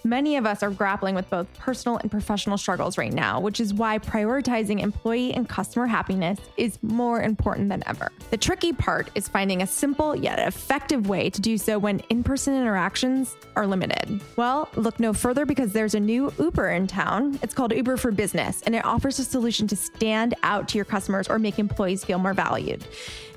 [0.07, 3.73] Many of us are grappling with both personal and professional struggles right now, which is
[3.73, 8.13] why prioritizing employee and customer happiness is more important than ever.
[8.29, 12.23] The tricky part is finding a simple yet effective way to do so when in
[12.23, 14.21] person interactions are limited.
[14.37, 17.39] Well, look no further because there's a new Uber in town.
[17.41, 20.85] It's called Uber for Business, and it offers a solution to stand out to your
[20.85, 22.87] customers or make employees feel more valued.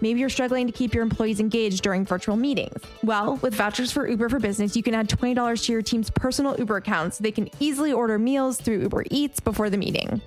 [0.01, 2.81] Maybe you're struggling to keep your employees engaged during virtual meetings.
[3.03, 6.55] Well, with vouchers for Uber for Business, you can add $20 to your team's personal
[6.57, 10.19] Uber account so they can easily order meals through Uber Eats before the meeting.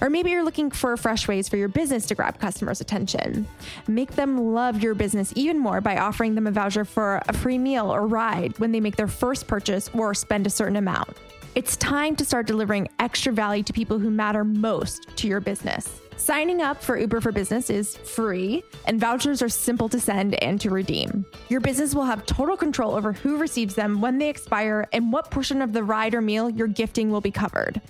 [0.00, 3.46] Or maybe you're looking for fresh ways for your business to grab customers' attention.
[3.86, 7.58] Make them love your business even more by offering them a voucher for a free
[7.58, 11.14] meal or ride when they make their first purchase or spend a certain amount.
[11.54, 16.00] It's time to start delivering extra value to people who matter most to your business.
[16.16, 20.60] Signing up for Uber for Business is free, and vouchers are simple to send and
[20.60, 21.26] to redeem.
[21.48, 25.30] Your business will have total control over who receives them, when they expire, and what
[25.30, 27.80] portion of the ride or meal you're gifting will be covered.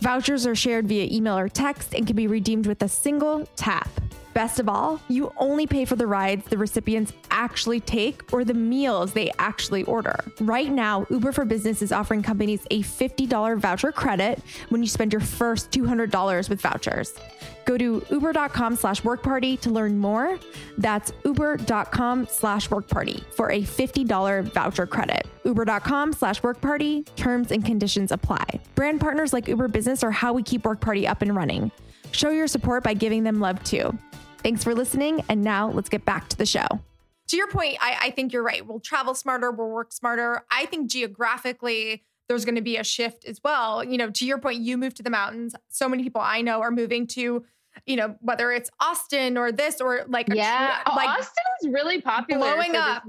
[0.00, 3.88] Vouchers are shared via email or text and can be redeemed with a single tap.
[4.38, 8.54] Best of all, you only pay for the rides the recipients actually take or the
[8.54, 10.14] meals they actually order.
[10.40, 15.12] Right now, Uber for Business is offering companies a $50 voucher credit when you spend
[15.12, 17.12] your first $200 with vouchers.
[17.64, 20.38] Go to uber.com slash workparty to learn more.
[20.78, 25.26] That's uber.com slash workparty for a $50 voucher credit.
[25.46, 27.04] Uber.com slash workparty.
[27.16, 28.60] Terms and conditions apply.
[28.76, 31.72] Brand partners like Uber Business are how we keep Work Party up and running.
[32.12, 33.98] Show your support by giving them love too.
[34.48, 35.22] Thanks for listening.
[35.28, 36.66] And now let's get back to the show.
[37.26, 38.66] To your point, I, I think you're right.
[38.66, 40.42] We'll travel smarter, we'll work smarter.
[40.50, 43.84] I think geographically, there's going to be a shift as well.
[43.84, 45.54] You know, to your point, you moved to the mountains.
[45.68, 47.44] So many people I know are moving to,
[47.84, 51.68] you know, whether it's Austin or this or like yeah, a, oh, like Austin is
[51.68, 53.02] really popular, blowing up,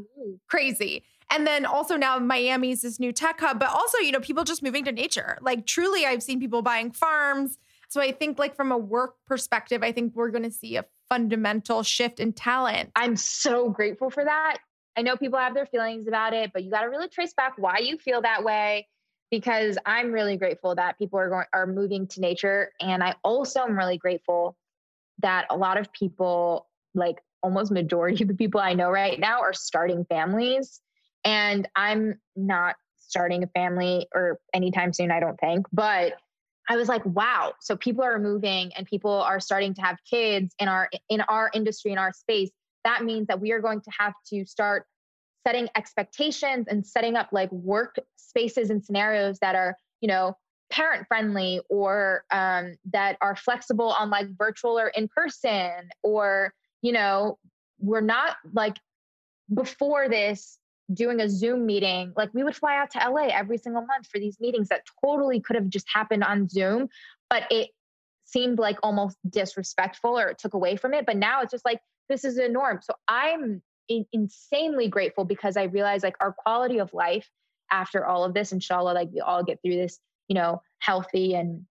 [0.49, 1.05] crazy.
[1.31, 4.61] And then also now Miami's this new tech hub, but also you know people just
[4.61, 5.37] moving to nature.
[5.39, 7.57] Like truly, I've seen people buying farms.
[7.89, 10.85] So I think like from a work perspective, I think we're going to see a
[11.09, 12.91] fundamental shift in talent.
[12.95, 14.57] I'm so grateful for that.
[14.95, 17.53] I know people have their feelings about it, but you got to really trace back
[17.57, 18.87] why you feel that way
[19.31, 23.61] because I'm really grateful that people are going are moving to nature and I also
[23.61, 24.57] am really grateful
[25.19, 29.41] that a lot of people like almost majority of the people I know right now
[29.41, 30.81] are starting families
[31.23, 36.13] and I'm not starting a family or anytime soon I don't think but
[36.69, 37.53] I was like wow.
[37.59, 41.49] So people are moving and people are starting to have kids in our in our
[41.53, 42.51] industry in our space.
[42.85, 44.85] That means that we are going to have to start
[45.45, 50.35] setting expectations and setting up like work spaces and scenarios that are you know
[50.69, 56.53] parent friendly or um, that are flexible on like virtual or in person or
[56.83, 57.39] you know
[57.79, 58.77] we're not like
[59.51, 60.58] before this
[60.93, 64.19] doing a zoom meeting like we would fly out to la every single month for
[64.19, 66.87] these meetings that totally could have just happened on zoom
[67.29, 67.69] but it
[68.25, 71.79] seemed like almost disrespectful or it took away from it but now it's just like
[72.09, 73.61] this is a norm so i'm
[74.11, 77.29] insanely grateful because I realize like our quality of life
[77.71, 81.65] after all of this, inshallah, like we all get through this, you know, healthy and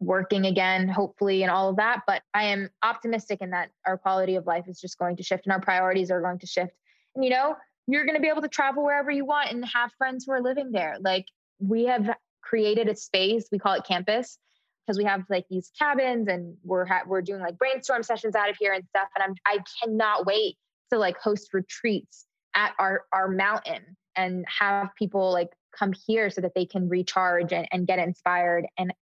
[0.00, 2.02] working again, hopefully, and all of that.
[2.06, 5.46] But I am optimistic in that our quality of life is just going to shift
[5.46, 6.72] and our priorities are going to shift.
[7.14, 7.56] And, you know,
[7.88, 10.42] you're going to be able to travel wherever you want and have friends who are
[10.42, 10.96] living there.
[11.00, 11.26] Like
[11.58, 12.10] we have
[12.42, 14.38] created a space, we call it campus
[14.86, 18.50] because we have like these cabins and we're ha- we're doing like brainstorm sessions out
[18.50, 20.56] of here and stuff and I'm I cannot wait
[20.92, 26.40] to like host retreats at our our mountain and have people like come here so
[26.40, 28.92] that they can recharge and, and get inspired and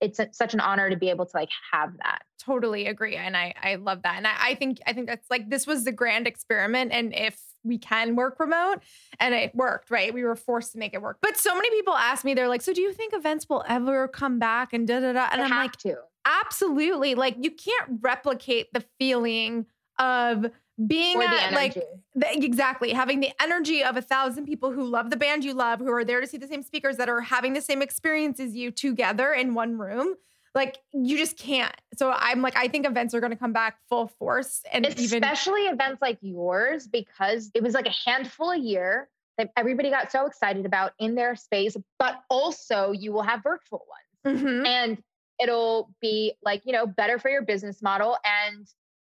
[0.00, 3.36] it's a, such an honor to be able to like have that totally agree and
[3.36, 5.92] i i love that and I, I think i think that's like this was the
[5.92, 8.80] grand experiment and if we can work remote
[9.20, 10.12] and it worked right?
[10.12, 11.18] We were forced to make it work.
[11.22, 14.08] But so many people ask me they're like so do you think events will ever
[14.08, 14.72] come back?
[14.72, 15.96] and da da da and they i'm like to.
[16.24, 19.66] absolutely like you can't replicate the feeling
[19.98, 20.46] of
[20.86, 21.74] being at, like
[22.14, 25.78] the, exactly having the energy of a thousand people who love the band you love
[25.78, 28.54] who are there to see the same speakers that are having the same experience as
[28.54, 30.14] you together in one room
[30.54, 33.78] like you just can't so i'm like i think events are going to come back
[33.88, 38.58] full force and especially even- events like yours because it was like a handful a
[38.58, 43.42] year that everybody got so excited about in their space but also you will have
[43.42, 43.84] virtual
[44.24, 44.66] ones mm-hmm.
[44.66, 45.02] and
[45.40, 48.66] it'll be like you know better for your business model and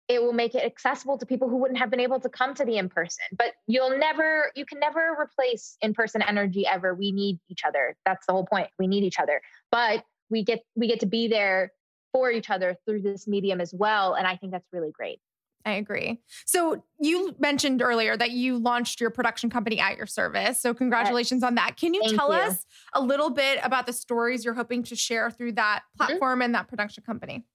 [0.10, 2.66] it will make it accessible to people who wouldn't have been able to come to
[2.66, 3.24] the in person.
[3.38, 6.94] But you'll never, you can never replace in person energy ever.
[6.94, 7.96] We need each other.
[8.06, 8.68] That's the whole point.
[8.78, 9.42] We need each other.
[9.72, 11.72] But we get we get to be there
[12.12, 15.20] for each other through this medium as well, and I think that's really great.
[15.66, 16.20] I agree.
[16.46, 20.60] So you mentioned earlier that you launched your production company at your service.
[20.60, 21.48] So congratulations yes.
[21.48, 21.78] on that.
[21.78, 22.40] Can you Thank tell you.
[22.40, 26.06] us a little bit about the stories you're hoping to share through that mm-hmm.
[26.06, 26.42] platform mm-hmm.
[26.42, 27.46] and that production company?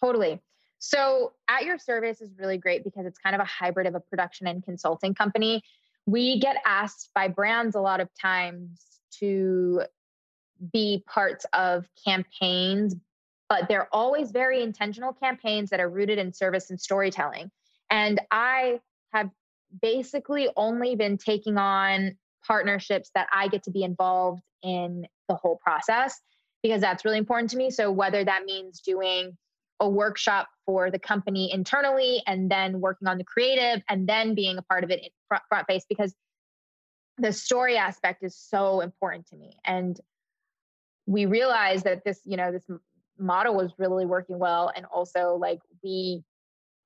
[0.00, 0.40] Totally.
[0.78, 4.00] So, at your service is really great because it's kind of a hybrid of a
[4.00, 5.62] production and consulting company.
[6.06, 8.80] We get asked by brands a lot of times
[9.18, 9.82] to
[10.72, 12.94] be parts of campaigns,
[13.48, 17.50] but they're always very intentional campaigns that are rooted in service and storytelling.
[17.90, 18.80] And I
[19.12, 19.30] have
[19.80, 25.58] basically only been taking on partnerships that I get to be involved in the whole
[25.62, 26.20] process
[26.62, 27.70] because that's really important to me.
[27.70, 29.36] So, whether that means doing
[29.80, 34.56] a workshop for the company internally and then working on the creative and then being
[34.58, 36.14] a part of it front, front face because
[37.18, 40.00] the story aspect is so important to me and
[41.06, 42.62] we realized that this you know this
[43.18, 46.22] model was really working well and also like we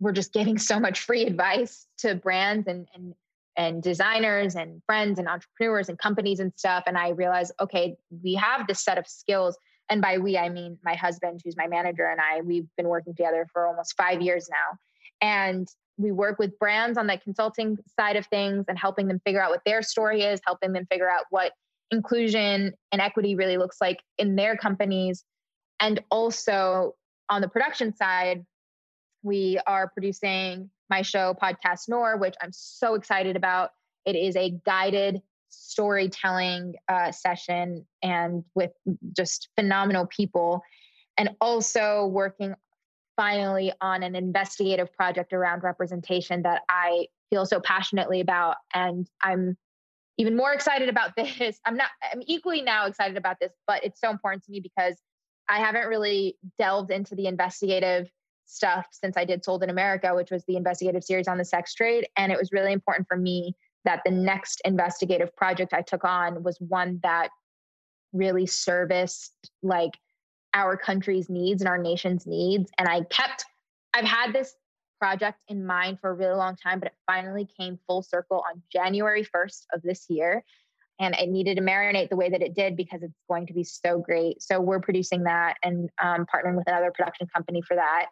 [0.00, 3.14] were just giving so much free advice to brands and and
[3.58, 8.34] and designers and friends and entrepreneurs and companies and stuff and i realized okay we
[8.34, 9.56] have this set of skills
[9.88, 13.14] and by we i mean my husband who's my manager and i we've been working
[13.14, 14.78] together for almost five years now
[15.22, 19.40] and we work with brands on the consulting side of things and helping them figure
[19.40, 21.52] out what their story is helping them figure out what
[21.90, 25.24] inclusion and equity really looks like in their companies.
[25.80, 26.94] And also
[27.28, 28.44] on the production side
[29.22, 33.70] we are producing my show podcast Noor, which i'm so excited about.
[34.04, 38.70] It is a guided storytelling uh, session and with
[39.16, 40.62] just phenomenal people.
[41.18, 42.54] And also working
[43.16, 48.56] finally on an investigative project around representation that I feel so passionately about.
[48.74, 49.56] And I'm
[50.18, 51.60] even more excited about this.
[51.64, 54.96] I'm not, I'm equally now excited about this, but it's so important to me because
[55.48, 58.10] I haven't really delved into the investigative
[58.46, 61.74] stuff since I did Sold in America, which was the investigative series on the sex
[61.74, 62.06] trade.
[62.16, 63.54] And it was really important for me
[63.84, 67.28] that the next investigative project I took on was one that
[68.12, 69.92] really serviced like
[70.54, 72.70] our country's needs and our nation's needs.
[72.78, 73.44] And I kept,
[73.94, 74.54] I've had this
[74.98, 78.62] project in mind for a really long time, but it finally came full circle on
[78.72, 80.44] January 1st of this year.
[80.98, 83.64] And it needed to marinate the way that it did because it's going to be
[83.64, 84.42] so great.
[84.42, 88.06] So we're producing that and um, partnering with another production company for that.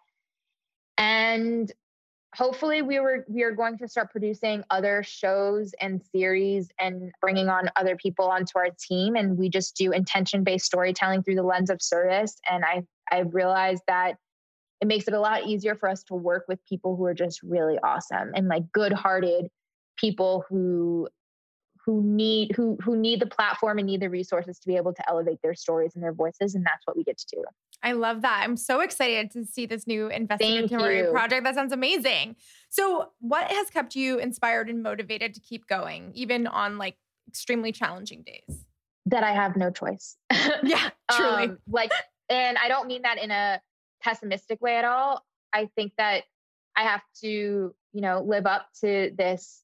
[0.98, 1.72] And
[2.34, 7.48] hopefully we were we are going to start producing other shows and series and bringing
[7.48, 11.42] on other people onto our team and we just do intention based storytelling through the
[11.42, 12.82] lens of service and i
[13.12, 14.16] i've realized that
[14.80, 17.42] it makes it a lot easier for us to work with people who are just
[17.42, 19.48] really awesome and like good hearted
[19.96, 21.08] people who
[21.84, 25.08] who need who who need the platform and need the resources to be able to
[25.08, 27.44] elevate their stories and their voices and that's what we get to do.
[27.82, 28.40] I love that.
[28.42, 31.44] I'm so excited to see this new investigatory project.
[31.44, 32.36] That sounds amazing.
[32.70, 36.96] So what has kept you inspired and motivated to keep going even on like
[37.28, 38.64] extremely challenging days?
[39.06, 40.16] That i have no choice.
[40.62, 41.44] Yeah truly.
[41.44, 41.90] Um, like
[42.30, 43.60] and i don't mean that in a
[44.04, 46.24] pessimistic way at all i think that
[46.76, 49.62] i have to you know live up to this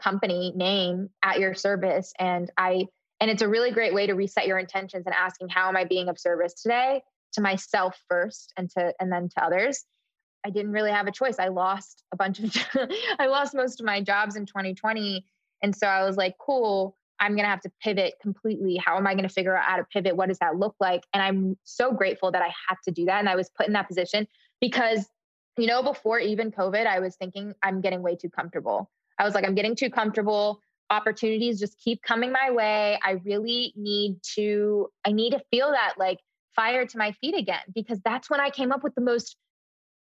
[0.00, 2.12] company name at your service.
[2.18, 2.86] And i
[3.22, 5.84] and it's a really great way to reset your intentions and asking how am i
[5.84, 7.02] being of service today?
[7.32, 9.84] to myself first and to and then to others.
[10.44, 11.38] I didn't really have a choice.
[11.38, 12.56] I lost a bunch of
[13.18, 15.24] i lost most of my jobs in 2020
[15.62, 19.06] and so i was like cool i'm going to have to pivot completely how am
[19.06, 21.56] i going to figure out how to pivot what does that look like and i'm
[21.64, 24.26] so grateful that i had to do that and i was put in that position
[24.60, 25.06] because
[25.56, 28.90] you know before even covid i was thinking i'm getting way too comfortable
[29.20, 30.60] I was like, I'm getting too comfortable.
[30.88, 32.98] Opportunities just keep coming my way.
[33.04, 36.18] I really need to, I need to feel that like
[36.56, 39.36] fire to my feet again, because that's when I came up with the most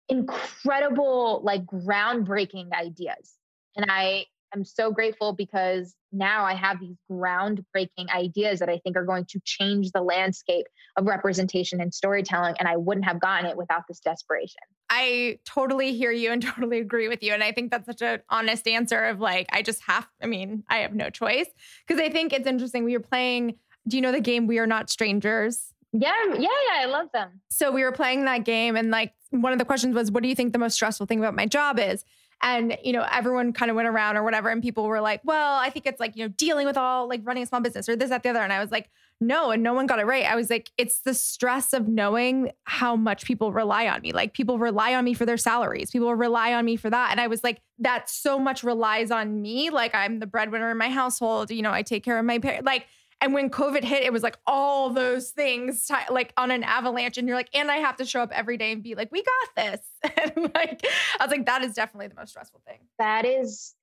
[0.08, 3.34] incredible, like groundbreaking ideas.
[3.76, 8.96] And I am so grateful because now I have these groundbreaking ideas that I think
[8.96, 12.54] are going to change the landscape of representation and storytelling.
[12.58, 14.60] And I wouldn't have gotten it without this desperation.
[14.90, 17.32] I totally hear you and totally agree with you.
[17.32, 20.62] And I think that's such an honest answer of like, I just have, I mean,
[20.68, 21.48] I have no choice.
[21.88, 22.84] Cause I think it's interesting.
[22.84, 23.56] We were playing,
[23.88, 25.74] do you know the game We Are Not Strangers?
[25.96, 27.40] Yeah, yeah, yeah, I love them.
[27.50, 30.28] So we were playing that game, and like one of the questions was, What do
[30.28, 32.04] you think the most stressful thing about my job is?
[32.44, 34.50] And, you know, everyone kind of went around or whatever.
[34.50, 37.22] And people were like, well, I think it's like, you know, dealing with all like
[37.24, 38.40] running a small business or this, that, the other.
[38.40, 39.50] And I was like, no.
[39.50, 40.26] And no one got it right.
[40.26, 44.12] I was like, it's the stress of knowing how much people rely on me.
[44.12, 47.12] Like people rely on me for their salaries, people rely on me for that.
[47.12, 49.70] And I was like, that so much relies on me.
[49.70, 51.50] Like I'm the breadwinner in my household.
[51.50, 52.66] You know, I take care of my parents.
[52.66, 52.86] Like,
[53.24, 57.16] and when COVID hit, it was like all those things t- like on an avalanche.
[57.16, 59.22] And you're like, and I have to show up every day and be like, we
[59.22, 59.80] got this.
[60.22, 60.84] and like,
[61.18, 62.80] I was like, that is definitely the most stressful thing.
[62.98, 63.74] That is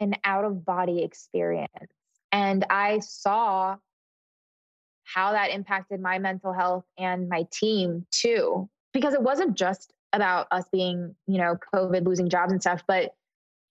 [0.00, 1.68] an out of body experience.
[2.32, 3.76] And I saw
[5.04, 10.46] how that impacted my mental health and my team too, because it wasn't just about
[10.50, 13.14] us being, you know, COVID, losing jobs and stuff, but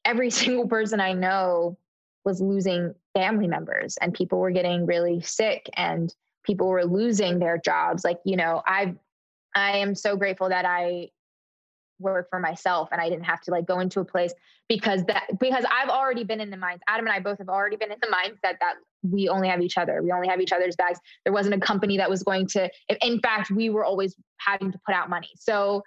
[0.05, 1.76] every single person I know
[2.28, 6.13] was losing family members and people were getting really sick and
[6.43, 8.03] people were losing their jobs.
[8.03, 8.93] Like you know i
[9.55, 11.09] i am so grateful that i
[11.99, 14.34] work for myself and i didn't have to like go into a place
[14.69, 17.75] because that because i've already been in the minds adam and i both have already
[17.75, 20.01] been in the mindset that we only have each other.
[20.01, 20.99] We only have each other's bags.
[21.23, 22.69] There wasn't a company that was going to
[23.01, 25.30] in fact we were always having to put out money.
[25.36, 25.84] So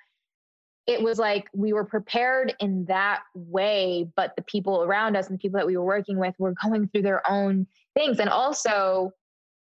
[0.86, 5.34] it was like we were prepared in that way, but the people around us and
[5.34, 8.18] the people that we were working with were going through their own things.
[8.18, 9.12] And also,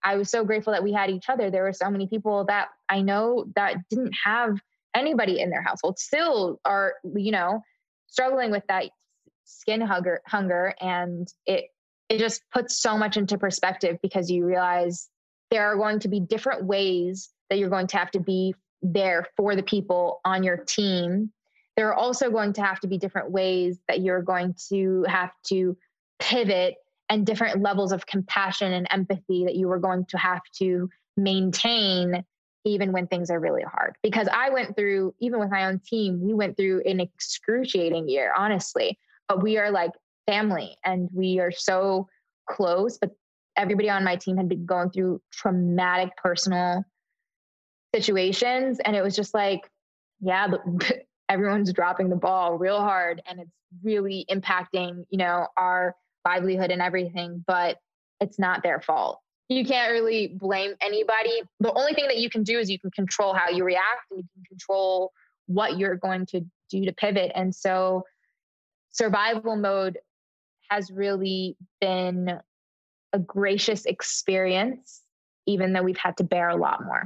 [0.03, 1.51] I was so grateful that we had each other.
[1.51, 4.59] There were so many people that I know that didn't have
[4.95, 7.63] anybody in their household, still are, you know,
[8.09, 8.91] struggling with that
[9.45, 11.67] skin hunger hunger and it
[12.09, 15.09] it just puts so much into perspective because you realize
[15.51, 19.27] there are going to be different ways that you're going to have to be there
[19.37, 21.33] for the people on your team,
[21.77, 25.33] there are also going to have to be different ways that you're going to have
[25.49, 25.77] to
[26.21, 26.77] pivot
[27.09, 32.25] and different levels of compassion and empathy that you are going to have to maintain
[32.65, 33.97] even when things are really hard.
[34.03, 38.33] Because I went through, even with my own team, we went through an excruciating year,
[38.37, 38.99] honestly.
[39.29, 39.91] But we are like
[40.27, 42.09] family and we are so
[42.49, 42.97] close.
[42.97, 43.11] But
[43.57, 46.85] everybody on my team had been going through traumatic personal
[47.95, 49.71] situations and it was just like
[50.21, 50.49] yeah
[51.29, 53.51] everyone's dropping the ball real hard and it's
[53.83, 57.79] really impacting, you know, our livelihood and everything, but
[58.21, 59.21] it's not their fault.
[59.49, 61.43] You can't really blame anybody.
[61.61, 64.21] The only thing that you can do is you can control how you react and
[64.21, 65.13] you can control
[65.47, 66.41] what you're going to
[66.71, 67.33] do to pivot.
[67.35, 68.05] And so
[68.91, 69.99] survival mode
[70.71, 72.41] has really been
[73.13, 75.03] a gracious experience,
[75.47, 77.05] even though we've had to bear a lot more.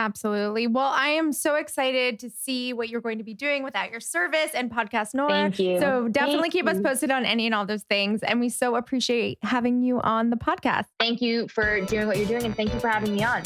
[0.00, 0.66] Absolutely.
[0.66, 4.00] Well, I am so excited to see what you're going to be doing without your
[4.00, 5.28] service and podcast Noor.
[5.28, 5.78] Thank you.
[5.78, 8.22] So definitely Thank keep us posted on any and all those things.
[8.22, 10.86] And we so appreciate having you on the podcast.
[10.98, 13.42] Thank you for doing what you're doing and thank you for having me on.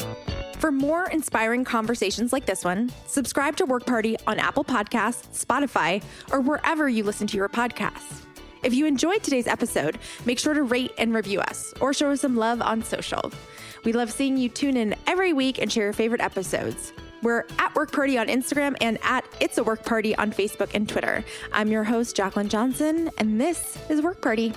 [0.59, 6.01] For more inspiring conversations like this one, subscribe to Work Party on Apple Podcasts, Spotify,
[6.31, 8.21] or wherever you listen to your podcasts.
[8.63, 12.21] If you enjoyed today's episode, make sure to rate and review us or show us
[12.21, 13.29] some love on social.
[13.85, 16.91] We love seeing you tune in every week and share your favorite episodes.
[17.21, 20.89] We're at Work Party on Instagram and at It's a Work Party on Facebook and
[20.89, 21.23] Twitter.
[21.53, 24.53] I'm your host, Jacqueline Johnson, and this is Work Party.